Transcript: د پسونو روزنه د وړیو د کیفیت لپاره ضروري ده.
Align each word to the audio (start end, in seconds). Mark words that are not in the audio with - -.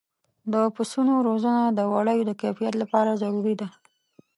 د 0.53 0.53
پسونو 0.75 1.13
روزنه 1.27 1.63
د 1.77 1.79
وړیو 1.93 2.27
د 2.29 2.31
کیفیت 2.41 2.73
لپاره 2.81 3.19
ضروري 3.21 3.55
ده. 3.61 3.67